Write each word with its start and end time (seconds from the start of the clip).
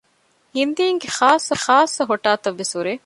ހިންދީންގެ 0.55 1.07
ޚާއްސަ 1.17 1.53
ހޮޓާތައް 2.09 2.57
ވެސް 2.59 2.73
ހުރޭ 2.77 2.93